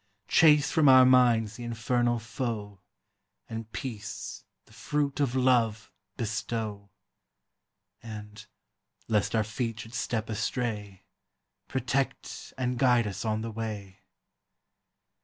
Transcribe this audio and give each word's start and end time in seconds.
Chase 0.27 0.71
from 0.71 0.89
our 0.89 1.05
minds 1.05 1.57
the 1.57 1.63
infernal 1.63 2.17
foe, 2.17 2.81
And 3.47 3.71
peace, 3.71 4.43
the 4.65 4.73
fruit 4.73 5.19
of 5.19 5.35
love, 5.35 5.91
bestow; 6.17 6.89
And, 8.01 8.43
lest 9.07 9.35
our 9.35 9.43
feet 9.43 9.81
should 9.81 9.93
step 9.93 10.27
astray, 10.27 11.03
Protect 11.67 12.51
and 12.57 12.79
guide 12.79 13.05
us 13.05 13.23
on 13.23 13.41
the 13.41 13.51
way. 13.51 13.99